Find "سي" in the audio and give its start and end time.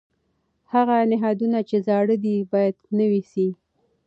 3.31-3.47